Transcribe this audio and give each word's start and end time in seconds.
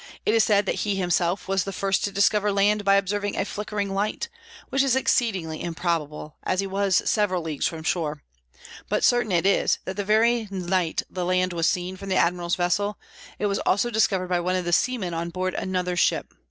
It 0.25 0.33
is 0.33 0.43
said 0.43 0.65
that 0.65 0.79
he 0.81 0.95
himself 0.95 1.47
was 1.47 1.63
the 1.63 1.71
first 1.71 2.03
to 2.05 2.11
discover 2.11 2.51
land 2.51 2.83
by 2.83 2.95
observing 2.95 3.37
a 3.37 3.45
flickering 3.45 3.93
light, 3.93 4.29
which 4.69 4.81
is 4.81 4.95
exceedingly 4.95 5.61
improbable, 5.63 6.37
as 6.41 6.59
he 6.59 6.65
was 6.65 7.07
several 7.07 7.43
leagues 7.43 7.67
from 7.67 7.83
shore; 7.83 8.23
but 8.89 9.03
certain 9.03 9.31
it 9.31 9.45
is, 9.45 9.77
that 9.85 9.97
the 9.97 10.03
very 10.03 10.47
night 10.49 11.03
the 11.07 11.23
land 11.23 11.53
was 11.53 11.69
seen 11.69 11.97
from 11.97 12.09
the 12.09 12.15
Admiral's 12.15 12.55
vessel, 12.55 12.97
it 13.37 13.45
was 13.45 13.59
also 13.59 13.91
discovered 13.91 14.29
by 14.29 14.39
one 14.39 14.55
of 14.55 14.65
the 14.65 14.73
seamen 14.73 15.13
on 15.13 15.29
board 15.29 15.53
another 15.53 15.95
ship. 15.95 16.33